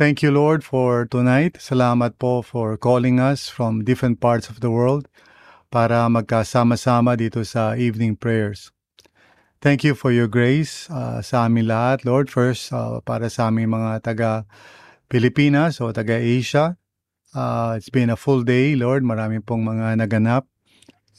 [0.00, 1.60] Thank you, Lord, for tonight.
[1.60, 5.12] Salamat po for calling us from different parts of the world
[5.68, 8.72] para magkasama-sama dito sa evening prayers.
[9.60, 12.32] Thank you for your grace uh, sa amin lahat, Lord.
[12.32, 14.48] First, uh, para sa aming mga taga
[15.12, 16.80] Pilipinas o taga Asia.
[17.36, 19.04] Uh, it's been a full day, Lord.
[19.04, 20.48] Marami pong mga naganap.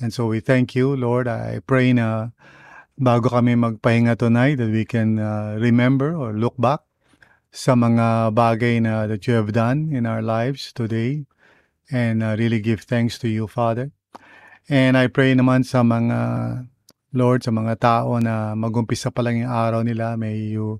[0.02, 1.29] And so we thank you, Lord.
[1.29, 2.34] I pray na
[2.98, 6.82] bago kami magpahinga tonight that we can uh, remember or look back
[7.52, 11.27] sa mga bagay na that you have done in our lives today
[11.91, 13.91] and uh, really give thanks to you, Father.
[14.71, 16.72] And I pray naman sa mga
[17.12, 20.79] Lord, sa mga tao na magumpisa pa lang yung araw nila, may you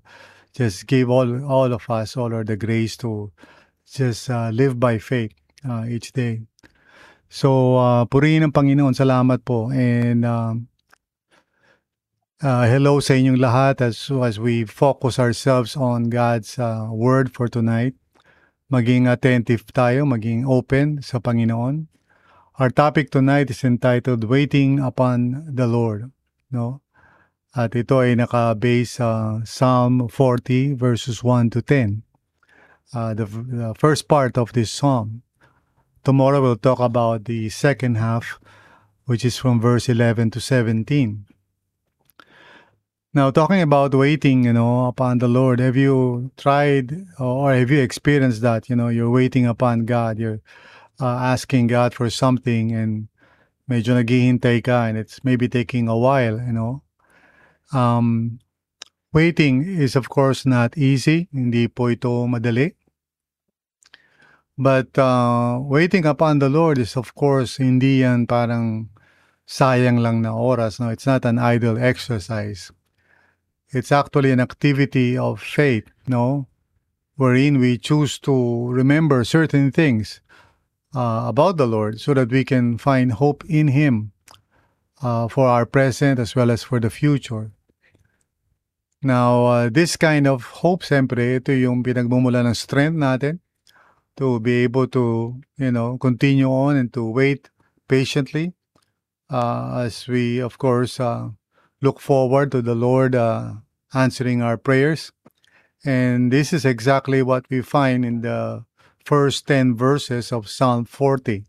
[0.56, 3.36] just give all all of us, all of the grace to
[3.84, 5.36] just uh, live by faith
[5.68, 6.40] uh, each day.
[7.28, 8.96] So, uh, purihin ng Panginoon.
[8.96, 9.72] Salamat po.
[9.72, 10.71] And um,
[12.42, 17.45] Uh, hello sa inyong lahat as, as we focus ourselves on God's uh, Word for
[17.45, 17.94] tonight.
[18.66, 21.86] Maging attentive tayo, maging open sa Panginoon.
[22.58, 26.09] Our topic tonight is entitled Waiting Upon the Lord.
[26.50, 26.81] No?
[27.53, 32.02] At ito ay naka-base sa uh, Psalm 40 verses 1 to 10.
[32.89, 35.22] Uh, the, the first part of this psalm.
[36.02, 38.42] Tomorrow we'll talk about the second half,
[39.06, 41.30] which is from verse 11 to 17.
[43.14, 47.81] Now, talking about waiting, you know, upon the Lord, have you tried or have you
[47.81, 48.70] experienced that?
[48.70, 50.40] You know, you're waiting upon God, you're
[51.02, 53.09] uh, asking God for something and
[53.69, 56.84] medyo naghihintay ka and it's maybe taking a while, you know.
[57.74, 58.40] Um,
[59.12, 62.80] waiting is of course not easy, hindi po ito madali.
[64.56, 68.88] But uh, waiting upon the Lord is of course hindi yan parang
[69.44, 70.88] sayang lang na oras, no.
[70.88, 72.72] It's not an idle exercise.
[73.74, 76.48] It's actually an activity of faith, no?
[77.16, 80.20] Wherein we choose to remember certain things
[80.96, 84.12] uh, about the Lord so that we can find hope in Him
[85.02, 87.52] uh, for our present as well as for the future.
[89.02, 93.40] Now, uh, this kind of hope, siyempre, ito yung pinagmumula ng strength natin
[94.18, 97.50] to be able to, you know, continue on and to wait
[97.88, 98.54] patiently
[99.31, 101.34] uh, as we, of course, uh,
[101.81, 105.12] look forward to the Lord uh, answering our prayers.
[105.84, 108.66] And this is exactly what we find in the
[109.03, 111.44] first 10 verses of Psalm 40.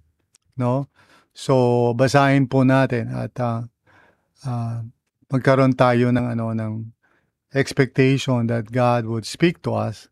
[0.57, 0.89] No?
[1.33, 3.69] So, basahin po natin at uh,
[4.45, 4.85] uh,
[5.29, 6.93] magkaroon tayo ng, ano, ng
[7.53, 10.09] expectation that God would speak to us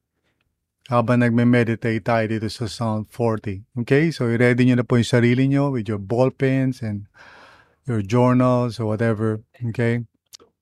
[0.93, 3.65] habang nagme-meditate tayo dito sa Psalm 40.
[3.85, 4.13] Okay?
[4.13, 7.09] So, i-ready nyo na po yung sarili nyo with your ball pens and
[7.89, 9.41] your journals or whatever.
[9.73, 10.05] Okay?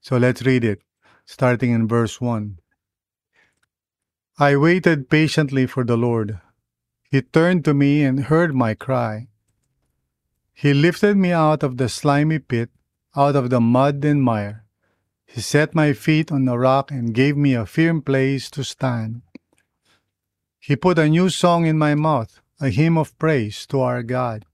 [0.01, 0.81] So let's read it,
[1.25, 2.59] starting in verse 1.
[4.39, 6.41] I waited patiently for the Lord.
[7.11, 9.29] He turned to me and heard my cry.
[10.55, 12.71] He lifted me out of the slimy pit,
[13.17, 14.65] out of the mud and mire.
[15.27, 19.23] He set my feet on a rock and gave me a firm place to stand.
[20.59, 24.45] He put a new song in my mouth, a hymn of praise to our God.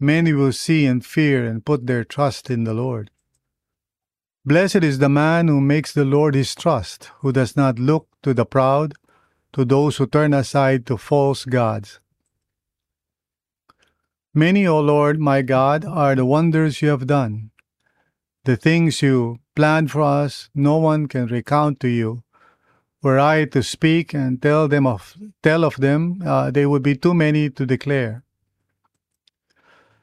[0.00, 3.10] Many will see and fear and put their trust in the Lord.
[4.44, 8.32] Blessed is the man who makes the Lord his trust, who does not look to
[8.32, 8.94] the proud,
[9.52, 12.00] to those who turn aside to false gods.
[14.34, 17.50] Many, O Lord my God, are the wonders you have done.
[18.44, 22.22] The things you planned for us, no one can recount to you.
[23.02, 26.96] Were I to speak and tell them of tell of them, uh, they would be
[26.96, 28.22] too many to declare.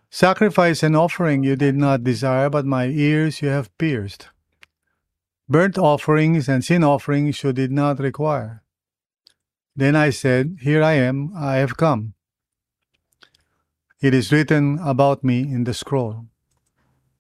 [0.10, 4.30] Sacrifice and offering you did not desire, but my ears you have pierced.
[5.48, 8.64] Burnt offerings and sin offerings you did not require.
[9.76, 12.16] Then I said, Here I am, I have come.
[14.02, 16.26] It is written about me in the scroll.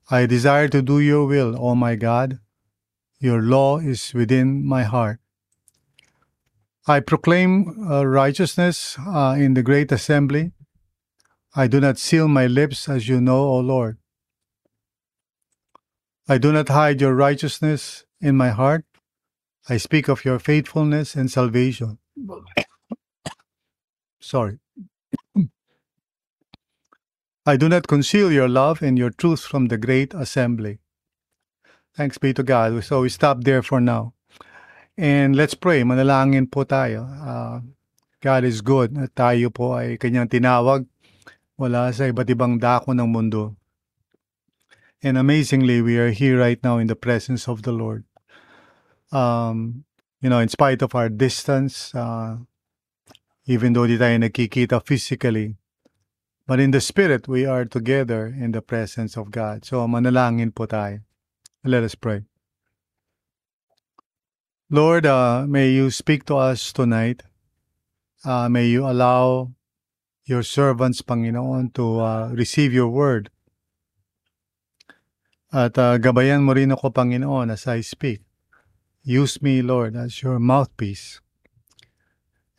[0.09, 2.39] I desire to do your will, O my God.
[3.19, 5.19] Your law is within my heart.
[6.87, 10.51] I proclaim uh, righteousness uh, in the great assembly.
[11.55, 13.97] I do not seal my lips, as you know, O Lord.
[16.27, 18.85] I do not hide your righteousness in my heart.
[19.67, 21.97] I speak of your faithfulness and salvation.
[24.19, 24.59] Sorry.
[27.45, 30.79] I do not conceal your love and your truth from the great assembly.
[31.93, 32.83] Thanks be to God.
[32.83, 34.13] So we stop there for now.
[34.97, 35.83] And let's pray.
[35.83, 37.05] Manalangin po tayo.
[37.05, 37.61] Uh,
[38.25, 40.89] God is good tayo po ay kanyang tinawag
[41.61, 43.53] wala sa iba't ibang dako ng mundo.
[45.05, 48.05] And amazingly, we are here right now in the presence of the Lord.
[49.11, 49.85] Um,
[50.19, 52.37] you know, in spite of our distance, uh,
[53.45, 55.61] even though di tayo nagkikita physically,
[56.49, 59.61] but in the spirit, we are together in the presence of God.
[59.61, 61.05] So manalangin po tayo.
[61.61, 62.25] Let us pray.
[64.73, 67.21] Lord, uh, may you speak to us tonight.
[68.25, 69.53] Uh, may you allow
[70.25, 73.29] your servants, Panginoon, to uh, receive your word.
[75.55, 78.27] At uh, gabayan mo rin ako, Panginoon, as I speak.
[79.07, 81.23] Use me, Lord, as your mouthpiece.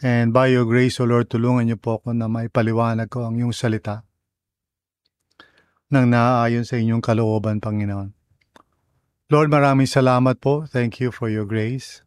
[0.01, 3.53] And by your grace, O Lord, tulungan niyo po ako na maipaliwanag ko ang iyong
[3.53, 4.09] salita
[5.93, 8.17] nang naaayon sa inyong kalooban, Panginoon.
[9.29, 10.65] Lord, maraming salamat po.
[10.65, 12.01] Thank you for your grace.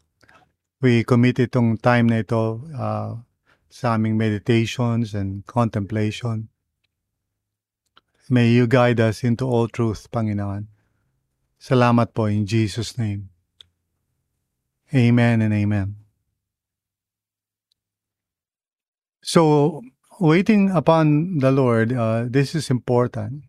[0.81, 3.21] We commit itong time na ito uh,
[3.69, 6.49] sa aming meditations and contemplation.
[8.25, 10.78] May you guide us into all truth, Panginoon.
[11.59, 13.27] Salamat po in Jesus' name.
[14.95, 15.99] Amen and amen.
[19.19, 19.83] So,
[20.23, 23.43] waiting upon the Lord, uh, this is important.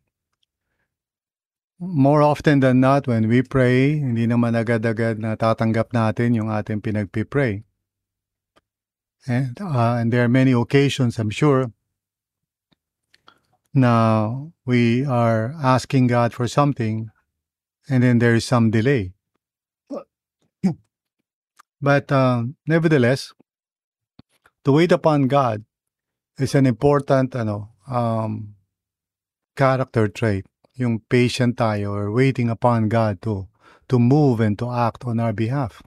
[1.79, 6.85] More often than not, when we pray, hindi naman agad-agad na tatanggap natin yung ating
[6.85, 7.65] pinagpipray.
[9.25, 11.73] And, uh, and there are many occasions, I'm sure,
[13.73, 17.09] now we are asking God for something
[17.91, 19.13] and then there is some delay.
[21.83, 23.35] But uh, nevertheless,
[24.65, 25.65] to wait upon God
[26.39, 28.55] is an important ano, um,
[29.57, 30.47] character trait.
[30.79, 33.49] Yung patient tayo or waiting upon God to,
[33.91, 35.83] to move and to act on our behalf.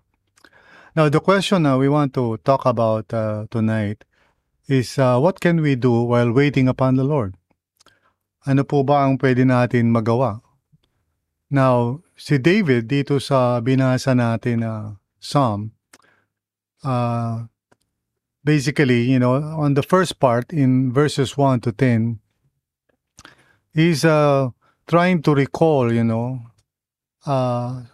[0.95, 4.05] Now, the question uh, we want to talk about uh, tonight
[4.67, 7.33] is uh, what can we do while waiting upon the Lord?
[8.45, 10.42] Ano po ba ang pwede natin magawa?
[11.53, 14.85] Now, si David dito sa binasa natin na uh,
[15.21, 15.77] psalm,
[16.81, 17.45] uh,
[18.41, 22.17] basically, you know, on the first part in verses 1 to 10,
[23.69, 24.49] he's uh,
[24.89, 26.41] trying to recall, you know,
[27.29, 27.85] uh,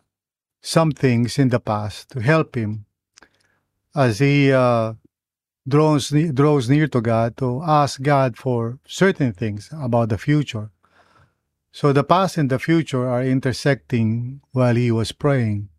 [0.64, 2.88] some things in the past to help him
[3.92, 4.94] as he uh,
[5.68, 10.72] draws, draws near to God to ask God for certain things about the future.
[11.72, 15.70] So the past and the future are intersecting while he was praying.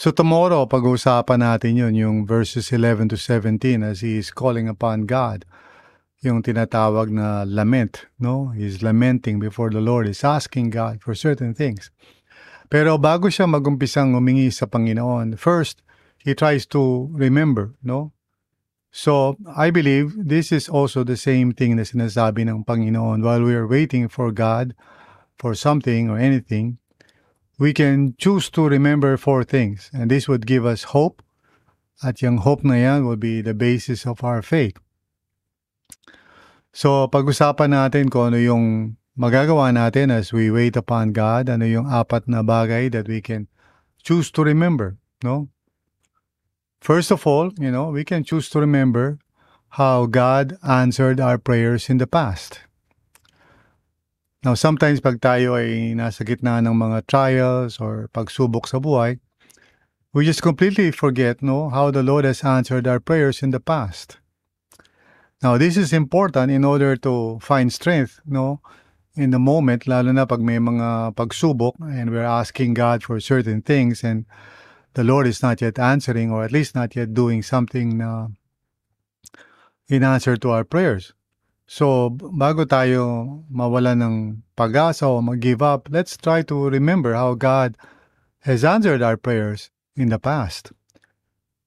[0.00, 5.04] So tomorrow, pag-uusapan natin yun, yung verses 11 to 17 as he is calling upon
[5.04, 5.44] God.
[6.24, 8.48] Yung tinatawag na lament, no?
[8.56, 10.06] He's lamenting before the Lord.
[10.06, 11.90] He's asking God for certain things.
[12.70, 15.82] Pero bago siya magumpisang humingi sa Panginoon, first,
[16.22, 18.12] he tries to remember, no?
[18.90, 23.54] So, I believe this is also the same thing na sinasabi ng Panginoon while we
[23.54, 24.74] are waiting for God
[25.38, 26.82] for something or anything,
[27.54, 29.94] we can choose to remember four things.
[29.94, 31.22] And this would give us hope.
[32.02, 34.80] At yung hope na yan will be the basis of our faith.
[36.72, 41.86] So, pag-usapan natin kung ano yung magagawa natin as we wait upon God, ano yung
[41.86, 43.46] apat na bagay that we can
[44.00, 45.52] choose to remember, no?
[46.80, 49.18] First of all, you know, we can choose to remember
[49.76, 52.60] how God answered our prayers in the past.
[54.42, 59.20] Now, sometimes pag tayo ay nasa gitna ng mga trials or pagsubok sa buhay,
[60.16, 64.16] we just completely forget no, how the Lord has answered our prayers in the past.
[65.44, 68.64] Now, this is important in order to find strength no,
[69.12, 73.60] in the moment, lalo na pag may mga pagsubok and we're asking God for certain
[73.60, 74.24] things and
[74.94, 78.28] the Lord is not yet answering or at least not yet doing something uh,
[79.88, 81.12] in answer to our prayers.
[81.70, 87.78] So, bago tayo mawala ng pag-asa o mag-give up, let's try to remember how God
[88.42, 90.74] has answered our prayers in the past.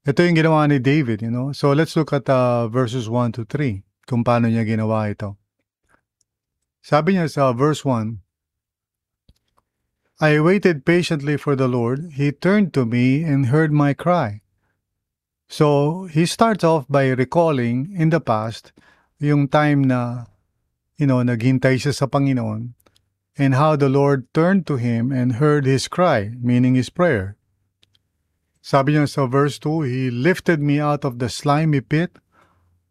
[0.04, 1.56] Ito yung ginawa ni David, you know.
[1.56, 5.40] So, let's look at uh, verses 1 to 3, kung paano niya ginawa ito.
[6.84, 8.20] Sabi niya sa verse 1,
[10.24, 12.16] I waited patiently for the Lord.
[12.16, 14.40] He turned to me and heard my cry.
[15.50, 18.72] So, he starts off by recalling in the past
[19.20, 20.32] yung time na,
[20.96, 22.72] you know, naghintay siya sa Panginoon
[23.36, 27.36] and how the Lord turned to him and heard his cry, meaning his prayer.
[28.64, 32.16] Sabi niya sa verse 2, He lifted me out of the slimy pit,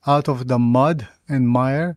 [0.04, 1.96] out of the mud and mire.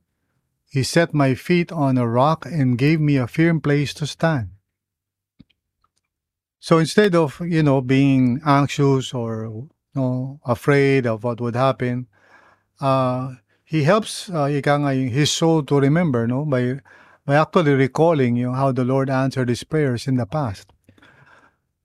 [0.72, 4.55] He set my feet on a rock and gave me a firm place to stand.
[6.66, 12.08] So instead of, you know, being anxious or you know, afraid of what would happen,
[12.82, 16.82] uh, he helps uh, ika his soul to remember no by
[17.24, 20.74] by actually recalling you know, how the Lord answered his prayers in the past.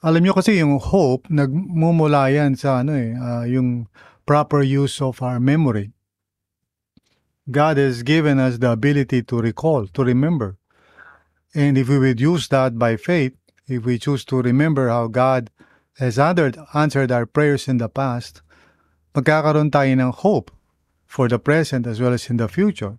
[0.00, 3.84] Alam niyo kasi yung hope nagmumula yan sa ano eh uh, yung
[4.24, 5.92] proper use of our memory.
[7.52, 10.56] God has given us the ability to recall, to remember.
[11.52, 13.36] And if we would use that by faith,
[13.70, 15.50] if we choose to remember how God
[15.98, 18.42] has answered, answered our prayers in the past,
[19.14, 20.50] magkakaroon tayo ng hope
[21.06, 22.98] for the present as well as in the future.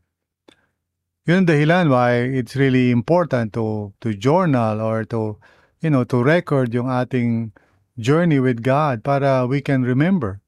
[1.27, 5.37] Yun ang dahilan why it's really important to to journal or to
[5.79, 7.53] you know to record yung ating
[8.01, 10.41] journey with God para we can remember.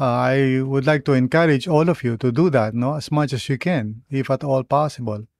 [0.00, 3.32] Uh, I would like to encourage all of you to do that no as much
[3.32, 5.30] as you can if at all possible.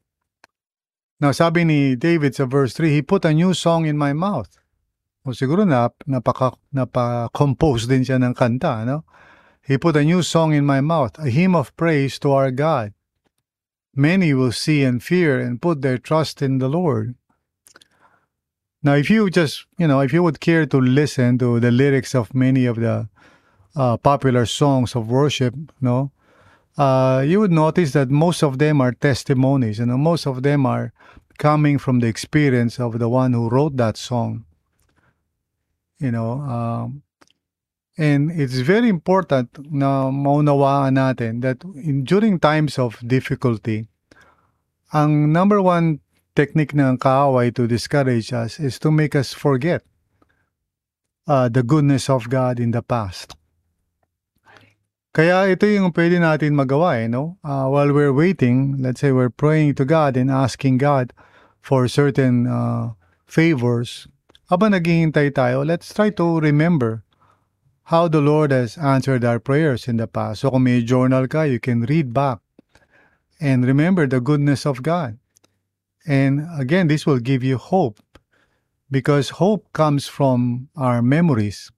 [1.23, 4.59] Now sabi ni David sa verse 3, he put a new song in my mouth.
[5.23, 9.07] O siguro na napaka napa-compose din siya ng kanta, no?
[9.63, 12.91] He put a new song in my mouth, a hymn of praise to our God.
[13.95, 17.15] Many will see and fear and put their trust in the Lord.
[18.83, 22.19] Now, if you just, you know, if you would care to listen to the lyrics
[22.19, 23.07] of many of the
[23.79, 26.11] uh, popular songs of worship, no,
[26.77, 30.43] uh, you would notice that most of them are testimonies, and you know, most of
[30.43, 30.93] them are
[31.43, 34.47] coming from the experience of the one who wrote that song.
[35.99, 37.03] You know, um,
[37.99, 43.91] and it's very important na maunawaan natin that in, during times of difficulty,
[44.95, 45.99] ang number one
[46.39, 49.83] technique ng kaaway to discourage us is to make us forget
[51.27, 53.35] uh, the goodness of God in the past.
[55.13, 57.37] Kaya ito yung pwede natin magawa eh, no?
[57.45, 61.13] Uh, while we're waiting, let's say we're praying to God and asking God
[61.63, 62.93] for certain uh,
[63.25, 64.09] favors,
[64.51, 67.07] habang naghihintay tayo, let's try to remember
[67.89, 70.43] how the Lord has answered our prayers in the past.
[70.43, 72.43] So kung may journal ka, you can read back
[73.41, 75.19] and remember the goodness of God.
[76.05, 78.03] And again, this will give you hope
[78.91, 81.71] because hope comes from our memories.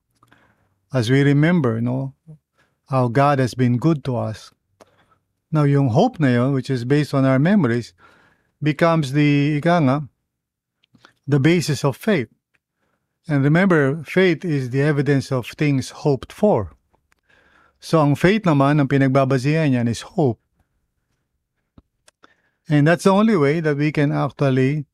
[0.92, 2.14] As we remember, no,
[2.88, 4.50] how God has been good to us.
[5.52, 7.94] Now, yung hope na yun, which is based on our memories,
[8.64, 10.08] becomes the, ika
[11.26, 12.28] the basis of faith.
[13.28, 16.72] And remember, faith is the evidence of things hoped for.
[17.80, 20.40] So ang faith naman, ang pinagbabasihan niyan is hope.
[22.68, 24.86] And that's the only way that we can actually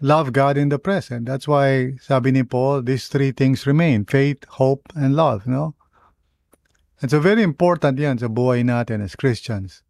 [0.00, 1.24] love God in the present.
[1.24, 5.74] That's why sabi ni Paul, these three things remain, faith, hope, and love, no?
[7.00, 9.82] And so very important yan sa buhay natin as Christians.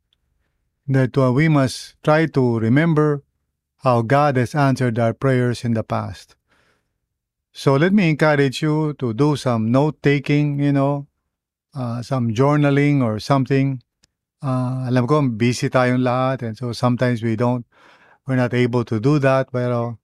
[0.90, 3.22] That uh, we must try to remember
[3.84, 6.34] how God has answered our prayers in the past.
[7.52, 11.06] So let me encourage you to do some note taking, you know,
[11.74, 13.82] uh, some journaling or something.
[14.42, 17.66] Uh, alam ko, busy tayong lahat and so sometimes we don't,
[18.26, 19.52] we're not able to do that.
[19.52, 20.00] Pero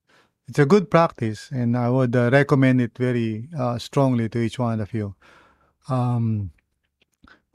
[0.47, 4.57] it's a good practice and I would uh, recommend it very uh, strongly to each
[4.57, 5.15] one of you.
[5.89, 6.51] Um,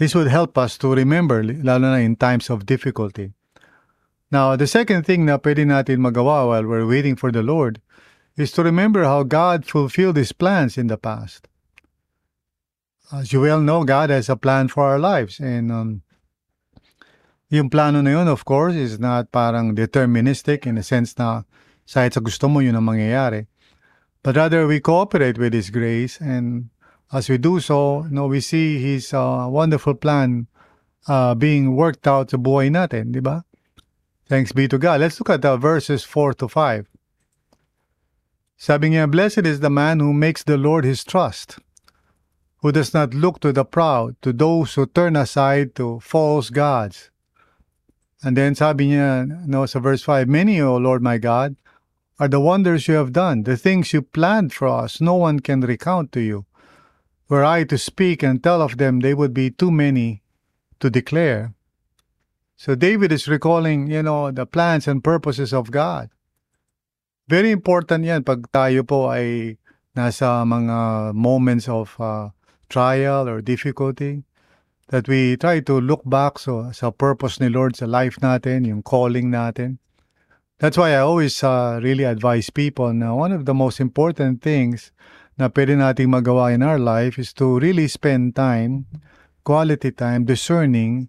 [0.03, 3.31] this would help us to remember, lalo na in times of difficulty.
[4.33, 7.79] Now, the second thing na pwede natin magawa while we're waiting for the Lord
[8.35, 11.47] is to remember how God fulfilled His plans in the past.
[13.13, 15.39] As you well know, God has a plan for our lives.
[15.39, 16.03] And um,
[17.49, 21.47] yung plano na yun, of course, is not parang deterministic in the sense na
[21.87, 23.47] sa gusto mo yun ang mangyayari.
[24.25, 26.19] But rather, we cooperate with His grace.
[26.19, 26.72] And
[27.13, 30.47] as we do so, you know, we see His uh, wonderful plan
[31.07, 33.45] uh, being worked out sa buhay natin, di ba?
[34.29, 35.01] Thanks be to God.
[35.01, 36.87] Let's look at the verses 4 to 5.
[38.57, 41.59] Sabi niya, Blessed is the man who makes the Lord his trust,
[42.63, 47.11] who does not look to the proud, to those who turn aside to false gods.
[48.23, 51.57] And then sabi niya, no, sa verse 5, Many, O Lord my God,
[52.21, 55.61] are the wonders you have done, the things you planned for us, no one can
[55.61, 56.47] recount to you.
[57.33, 60.21] Were I to speak and tell of them, they would be too many
[60.85, 61.55] to declare.
[62.61, 66.13] So David is recalling, you know, the plans and purposes of God.
[67.33, 69.57] Very important yan pag tayo po ay
[69.97, 72.29] nasa mga moments of uh,
[72.69, 74.29] trial or difficulty
[74.93, 78.85] that we try to look back so, sa purpose ni Lord sa life natin, yung
[78.85, 79.81] calling natin.
[80.61, 84.93] That's why I always uh, really advise people na one of the most important things
[85.39, 88.85] na pwede nating magawa in our life is to really spend time,
[89.45, 91.09] quality time, discerning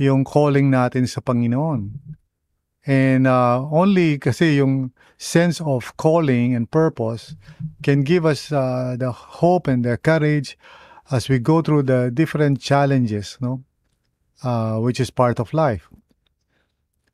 [0.00, 1.92] yung calling natin sa Panginoon.
[2.88, 7.36] And uh, only kasi yung sense of calling and purpose
[7.84, 10.56] can give us uh, the hope and the courage
[11.12, 13.60] as we go through the different challenges, no?
[14.42, 15.92] Uh, which is part of life.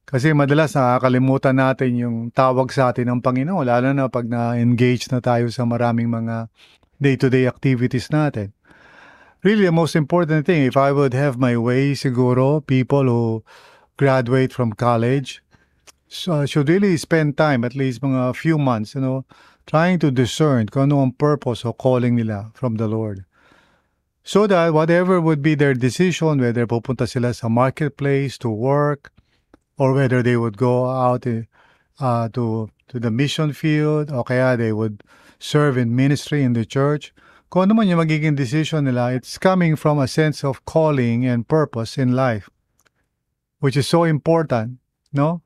[0.06, 5.18] Kasi madalas nakakalimutan natin yung tawag sa atin ng Panginoon, lalo na pag na-engage na
[5.18, 6.46] tayo sa maraming mga
[7.02, 8.54] day-to-day activities natin.
[9.42, 13.42] Really, the most important thing, if I would have my way, siguro, people who
[13.98, 15.42] graduate from college
[16.06, 19.26] so, should really spend time, at least mga few months, you know,
[19.66, 23.26] trying to discern kung ano ang purpose o calling nila from the Lord.
[24.22, 29.10] So that whatever would be their decision, whether pupunta sila sa marketplace to work,
[29.78, 31.26] or whether they would go out
[32.00, 35.02] uh, to to the mission field o kaya they would
[35.38, 37.12] serve in ministry in the church.
[37.50, 41.46] Kung ano man yung magiging decision nila, it's coming from a sense of calling and
[41.46, 42.50] purpose in life,
[43.60, 44.78] which is so important,
[45.12, 45.42] no?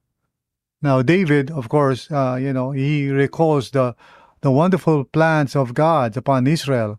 [0.81, 3.95] Now, David, of course, uh, you know, he recalls the
[4.41, 6.99] the wonderful plans of God upon Israel,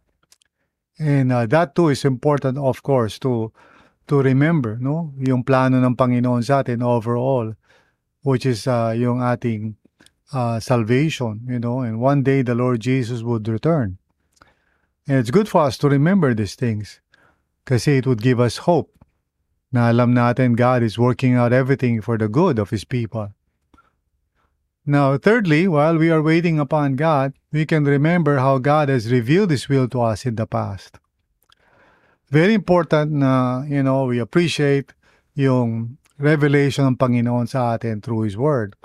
[0.99, 3.51] and uh, that too is important, of course, to
[4.11, 5.15] to remember, no?
[5.23, 7.55] Yung plano ng Panginoon sa atin overall,
[8.27, 9.79] which is uh, yung ating
[10.35, 13.95] uh, salvation, you know, and one day the Lord Jesus would return.
[15.07, 16.99] And it's good for us to remember these things
[17.63, 18.91] kasi it would give us hope
[19.71, 23.31] na alam natin God is working out everything for the good of His people.
[24.83, 29.55] Now, thirdly, while we are waiting upon God, we can remember how God has revealed
[29.55, 30.99] His will to us in the past.
[32.31, 34.93] Very important na, you know, we appreciate
[35.35, 38.75] yung revelation ng Panginoon sa atin through His Word.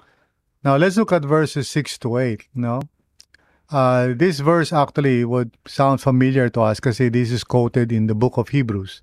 [0.67, 2.83] Now, let's look at verses 6 to 8, no?
[3.71, 8.15] Uh, this verse actually would sound familiar to us kasi this is quoted in the
[8.15, 9.03] book of Hebrews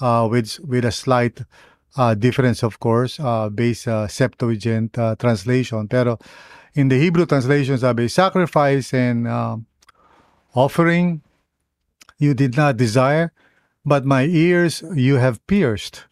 [0.00, 1.40] uh, with, with a slight
[1.96, 5.88] uh, difference, of course, uh, based uh, Septuagint uh, translation.
[5.88, 6.18] Pero
[6.74, 9.56] in the Hebrew translation, sabi, sacrifice and uh,
[10.54, 11.20] offering
[12.18, 13.32] you did not desire,
[13.84, 16.04] but my ears you have pierced.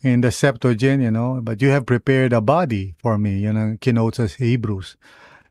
[0.00, 3.76] In the Septuagint, you know, but you have prepared a body for me, you know,
[3.80, 4.96] kinote sa Hebrews.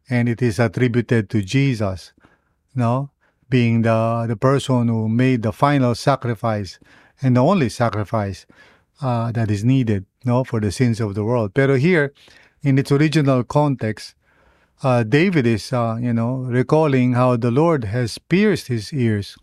[0.09, 2.13] And it is attributed to Jesus,
[2.73, 3.09] no?
[3.49, 6.79] Being the, the person who made the final sacrifice
[7.21, 8.45] and the only sacrifice
[9.01, 11.53] uh, that is needed no for the sins of the world.
[11.53, 12.13] Pero here,
[12.61, 14.15] in its original context,
[14.83, 19.37] uh, David is uh, you know recalling how the Lord has pierced his ears.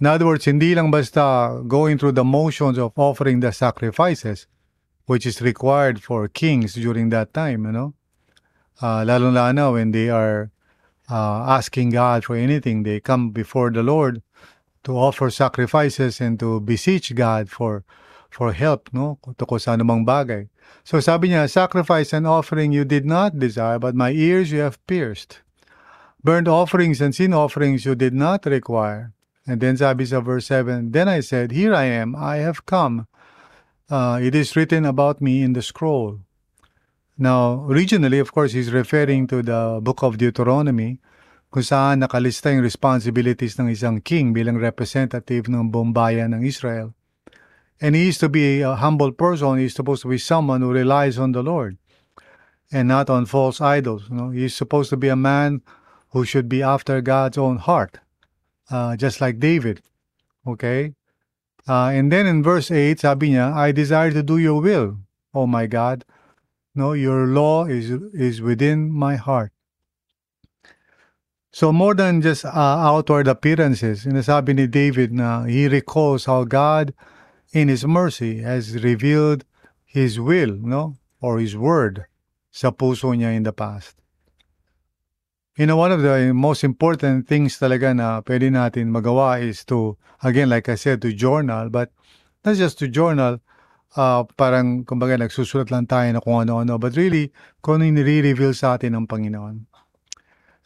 [0.00, 4.46] In other words, hindi lang basta going through the motions of offering the sacrifices,
[5.06, 7.94] which is required for kings during that time, you know.
[8.80, 10.50] Uh, lalo na when they are
[11.10, 14.22] uh, asking God for anything, they come before the Lord
[14.84, 17.84] to offer sacrifices and to beseech God for
[18.32, 19.20] for help, no?
[19.22, 20.48] Tungkol sa anumang bagay.
[20.82, 24.80] So sabi niya, sacrifice and offering you did not desire, but my ears you have
[24.88, 25.44] pierced.
[26.24, 29.12] Burnt offerings and sin offerings you did not require.
[29.46, 33.06] And then sabi sa verse 7, Then I said, Here I am, I have come.
[33.90, 36.20] Uh, it is written about me in the scroll.
[37.18, 40.98] Now, originally, of course, he's referring to the book of Deuteronomy,
[41.52, 46.96] kung saan nakalista yung responsibilities ng isang king bilang representative ng buong bayan ng Israel.
[47.76, 49.60] And he is to be a humble person.
[49.60, 51.76] He's supposed to be someone who relies on the Lord
[52.72, 54.08] and not on false idols.
[54.08, 55.60] You know, he's supposed to be a man
[56.16, 58.00] who should be after God's own heart,
[58.72, 59.82] uh, just like David.
[60.46, 60.94] Okay?
[61.68, 64.98] Uh, and then in verse 8, sabi niya, I desire to do your will,
[65.32, 66.04] oh my God.
[66.74, 69.52] No, your law is is within my heart.
[71.52, 76.94] So more than just uh, outward appearances, sinasabi ni David na he recalls how God
[77.52, 79.44] in His mercy has revealed
[79.84, 80.96] His will, no?
[81.20, 82.08] Or His word
[82.50, 84.01] sa puso niya in the past.
[85.52, 90.00] You know, one of the most important things talaga na pwede natin magawa is to,
[90.24, 91.92] again, like I said, to journal, but
[92.40, 93.36] not just to journal,
[93.92, 98.80] uh, parang, kumbaga, nagsusulat lang tayo na kung ano-ano, but really, kung ano nire-reveal sa
[98.80, 99.68] atin ng Panginoon.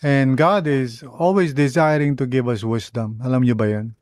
[0.07, 3.19] And God is always desiring to give us wisdom.
[3.27, 3.99] Alam niyo ba yan?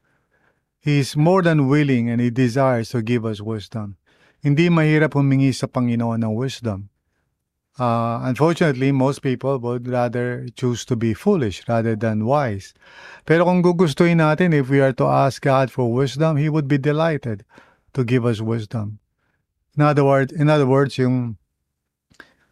[0.84, 3.96] He is more than willing and He desires to give us wisdom.
[4.44, 6.92] Hindi mahirap humingi sa Panginoon ng wisdom.
[7.74, 12.70] Uh, unfortunately, most people would rather choose to be foolish rather than wise.
[13.26, 16.78] Pero kung gugustuhin natin, if we are to ask God for wisdom, He would be
[16.78, 17.42] delighted
[17.94, 19.02] to give us wisdom.
[19.74, 21.34] In other words, in other words yung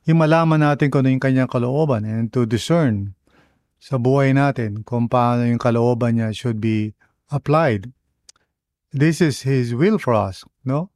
[0.03, 3.15] yung malaman natin kung ano yung kanyang kalooban and to discern
[3.79, 6.99] sa buhay natin kung paano yung kalooban niya should be
[7.31, 7.95] applied.
[8.91, 10.91] This is His will for us, no?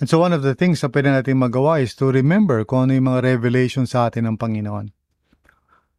[0.00, 2.98] And so one of the things na pwede natin magawa is to remember kung ano
[2.98, 4.90] yung mga revelation sa atin ng Panginoon.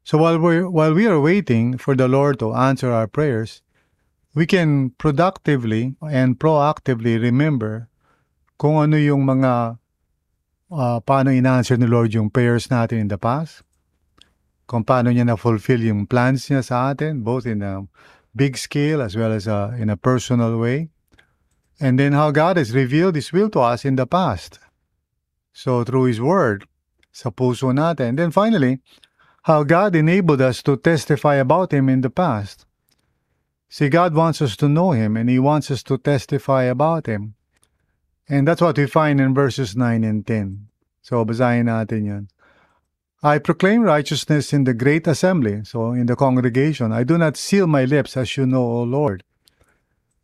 [0.03, 3.65] So while we while we are waiting for the Lord to answer our prayers,
[4.35, 7.87] we can productively and proactively remember
[8.59, 9.79] kung ano yung mga
[10.71, 13.63] uh, paano in-answer ni Lord yung prayers natin in the past,
[14.67, 17.85] kung paano niya na-fulfill yung plans niya sa atin, both in a
[18.35, 20.91] big scale as well as uh, in a personal way.
[21.79, 24.59] And then how God has revealed His will to us in the past.
[25.53, 26.67] So through His Word,
[27.11, 28.09] sa puso natin.
[28.09, 28.79] And then finally,
[29.43, 32.65] how God enabled us to testify about Him in the past.
[33.69, 37.35] See, God wants us to know Him and He wants us to testify about Him.
[38.27, 40.67] And that's what we find in verses 9 and 10.
[41.01, 42.27] So, basahin natin yun.
[43.21, 46.91] I proclaim righteousness in the great assembly, so in the congregation.
[46.91, 49.23] I do not seal my lips, as you know, O Lord.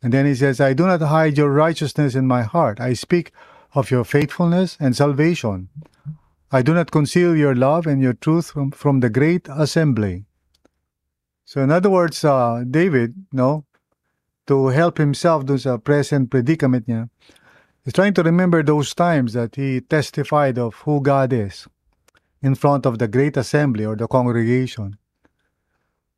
[0.02, 2.80] And then he says, I do not hide your righteousness in my heart.
[2.80, 3.32] I speak
[3.74, 5.68] of your faithfulness and salvation.
[6.50, 10.26] I do not conceal your love and your truth from, from the great assembly.
[11.44, 13.64] So in other words, uh, David, no,
[14.46, 16.88] to help himself dun sa present predicament
[17.84, 21.66] He's trying to remember those times that he testified of who God is
[22.40, 24.98] in front of the great assembly or the congregation.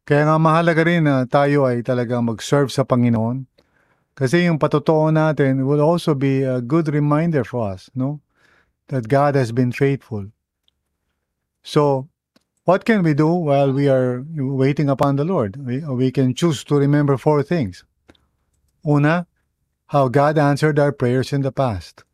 [0.04, 3.48] Kaya nga mahalaga rin na tayo ay talagang mag-serve sa Panginoon.
[4.14, 8.20] Kasi yung patotoo natin will also be a good reminder for us, no?
[8.88, 10.30] That God has been faithful.
[11.62, 12.08] So,
[12.64, 15.56] what can we do while we are waiting upon the Lord?
[15.56, 17.84] We, we can choose to remember four things.
[18.86, 19.26] Una,
[19.88, 22.04] how God answered our prayers in the past.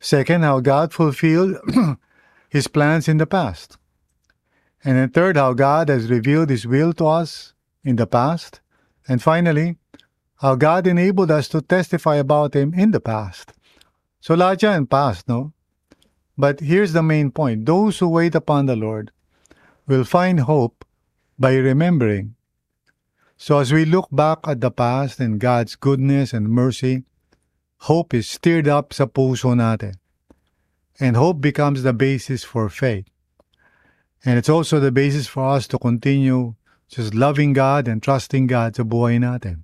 [0.00, 1.56] Second, how God fulfilled
[2.48, 3.78] his plans in the past.
[4.84, 8.60] And then third, how God has revealed his will to us in the past.
[9.08, 9.76] And finally,
[10.40, 13.52] how God enabled us to testify about him in the past.
[14.20, 15.52] So lahat yan past, no?
[16.36, 17.66] But here's the main point.
[17.66, 19.10] Those who wait upon the Lord
[19.86, 20.84] will find hope
[21.38, 22.38] by remembering
[23.40, 27.04] so as we look back at the past and God's goodness and mercy,
[27.86, 29.94] hope is stirred up sa puso natin.
[30.98, 33.06] And hope becomes the basis for faith.
[34.26, 36.58] And it's also the basis for us to continue
[36.90, 39.62] just loving God and trusting God sa buhay natin.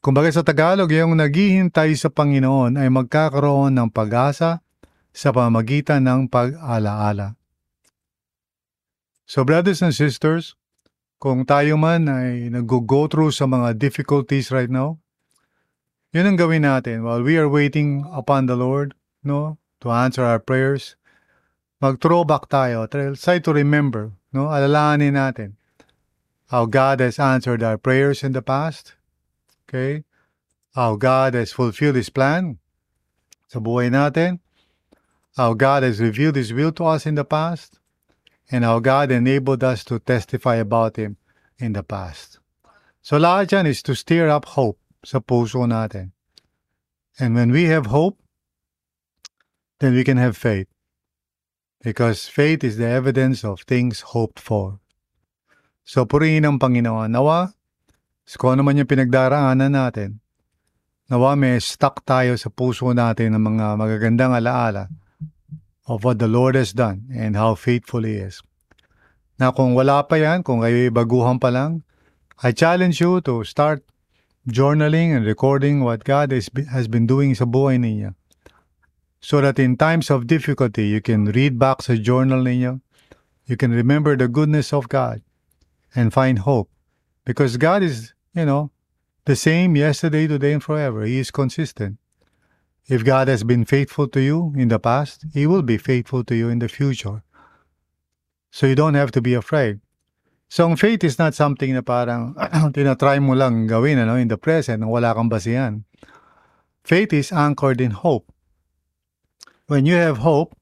[0.00, 4.64] Kumbaga sa Tagalog, yung naghihintay sa Panginoon ay magkakaroon ng pag-asa
[5.12, 7.36] sa pamagitan ng pag-alaala.
[9.28, 10.56] So brothers and sisters,
[11.20, 14.96] kung tayo man ay nag-go through sa mga difficulties right now,
[16.16, 20.40] yun ang gawin natin while we are waiting upon the Lord, no, to answer our
[20.40, 20.96] prayers.
[21.84, 22.88] Mag-throwback tayo.
[22.88, 25.60] Try to remember, no, alalahanin natin
[26.48, 28.96] how God has answered our prayers in the past.
[29.70, 30.02] Okay?
[30.74, 32.58] How God has fulfilled His plan
[33.46, 34.42] sa buhay natin.
[35.38, 37.78] How God has revealed His will to us in the past
[38.50, 41.16] and how God enabled us to testify about Him
[41.58, 42.42] in the past.
[43.00, 46.10] So lahat is to stir up hope sa puso natin.
[47.18, 48.18] And when we have hope,
[49.78, 50.66] then we can have faith.
[51.80, 54.80] Because faith is the evidence of things hoped for.
[55.84, 57.14] So purihin ang Panginoon.
[57.14, 57.54] Nawa,
[58.38, 60.22] kung ano man yung pinagdaraanan natin,
[61.10, 64.86] nawa may stuck tayo sa puso natin ng mga magagandang alaala
[65.90, 68.38] of what the Lord has done and how faithful He is.
[69.40, 71.82] Na kung wala pa yan, kung kayo baguhan pa lang,
[72.46, 73.82] I challenge you to start
[74.46, 78.14] journaling and recording what God is, has been doing sa buhay ninyo.
[79.20, 82.80] So that in times of difficulty, you can read back sa journal ninyo.
[83.44, 85.20] You can remember the goodness of God
[85.92, 86.70] and find hope.
[87.24, 88.70] Because God is, you know,
[89.24, 91.04] the same yesterday, today, and forever.
[91.04, 91.98] He is consistent.
[92.88, 96.34] If God has been faithful to you in the past, He will be faithful to
[96.34, 97.22] you in the future.
[98.50, 99.80] So you don't have to be afraid.
[100.50, 102.34] So ang faith is not something na parang
[102.74, 105.86] tinatry mo lang gawin ano, in the present wala kang basihan.
[106.82, 108.26] Faith is anchored in hope.
[109.70, 110.58] When you have hope,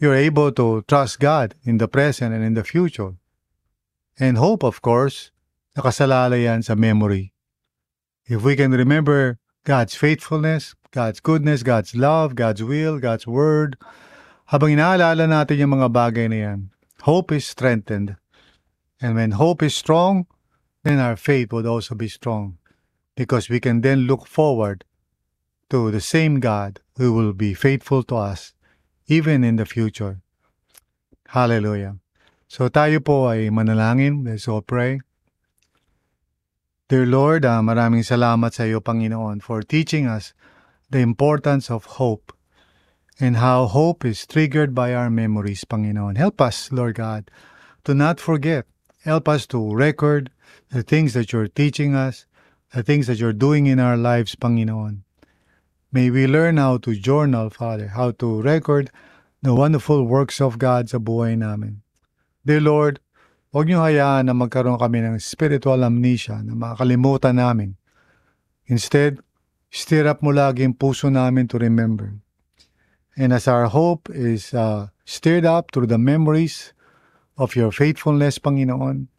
[0.00, 3.12] you're able to trust God in the present and in the future.
[4.16, 5.31] And hope, of course,
[5.76, 7.32] nakasalalay yan sa memory.
[8.26, 13.80] If we can remember God's faithfulness, God's goodness, God's love, God's will, God's word.
[14.52, 16.60] Habang inaalala natin yung mga bagay na yan,
[17.08, 18.16] hope is strengthened.
[19.00, 20.28] And when hope is strong,
[20.84, 22.58] then our faith would also be strong.
[23.16, 24.84] Because we can then look forward
[25.70, 28.52] to the same God who will be faithful to us
[29.08, 30.20] even in the future.
[31.32, 31.96] Hallelujah.
[32.48, 34.28] So tayo po ay manalangin.
[34.28, 35.00] Let's all pray.
[36.92, 40.36] Dear Lord, uh, maraming salamat sa iyo, Panginoon, for teaching us
[40.92, 42.36] the importance of hope
[43.16, 46.20] and how hope is triggered by our memories, Panginoon.
[46.20, 47.32] Help us, Lord God,
[47.88, 48.68] to not forget.
[49.08, 50.28] Help us to record
[50.68, 52.28] the things that you're teaching us,
[52.76, 55.00] the things that you're doing in our lives, Panginoon.
[55.96, 58.92] May we learn how to journal, Father, how to record
[59.40, 61.80] the wonderful works of God sa buhay namin.
[62.44, 63.00] Dear Lord,
[63.52, 67.76] huwag niyo hayaan na magkaroon kami ng spiritual amnesia na makakalimutan namin.
[68.64, 69.20] Instead,
[69.68, 72.16] stir up mo lagi ang puso namin to remember.
[73.12, 76.72] And as our hope is uh, stirred up through the memories
[77.36, 79.12] of your faithfulness, Panginoon,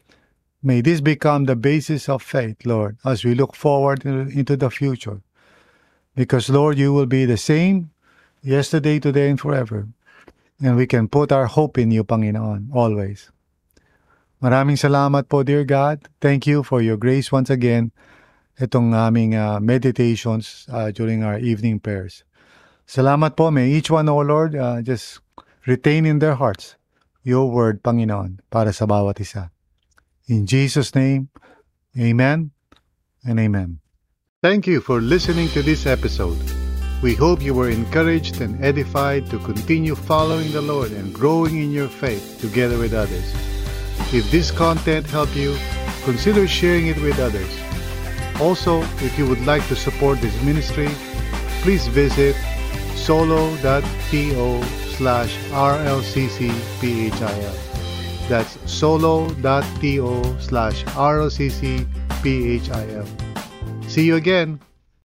[0.62, 5.22] may this become the basis of faith, Lord, as we look forward into the future.
[6.18, 7.90] Because, Lord, you will be the same
[8.42, 9.86] yesterday, today, and forever.
[10.58, 13.33] And we can put our hope in you, Panginoon, always.
[14.44, 16.04] Maraming salamat po, dear God.
[16.20, 17.96] Thank you for your grace once again.
[18.60, 22.28] Itong aming uh, meditations uh, during our evening prayers.
[22.84, 23.48] Salamat po.
[23.48, 25.24] May each one, O Lord, uh, just
[25.64, 26.76] retain in their hearts
[27.24, 29.48] your word, Panginoon, para sa bawat isa.
[30.28, 31.32] In Jesus' name,
[31.96, 32.52] amen
[33.24, 33.80] and amen.
[34.44, 36.36] Thank you for listening to this episode.
[37.00, 41.72] We hope you were encouraged and edified to continue following the Lord and growing in
[41.72, 43.32] your faith together with others.
[44.14, 45.56] If this content helped you,
[46.04, 47.50] consider sharing it with others.
[48.40, 50.88] Also, if you would like to support this ministry,
[51.62, 52.36] please visit
[52.94, 54.62] solo.to
[54.94, 57.18] slash rlccphil.
[58.28, 61.88] That's solo.to slash rlccphil.
[63.90, 64.60] See you again.